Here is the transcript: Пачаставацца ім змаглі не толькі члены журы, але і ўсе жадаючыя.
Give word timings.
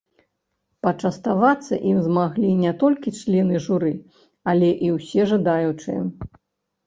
Пачаставацца 0.85 1.73
ім 1.91 1.99
змаглі 2.07 2.49
не 2.63 2.71
толькі 2.83 3.13
члены 3.19 3.55
журы, 3.67 3.93
але 4.53 4.69
і 4.87 4.89
ўсе 4.97 5.21
жадаючыя. 5.33 6.01